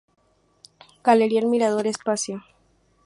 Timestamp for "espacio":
1.85-2.43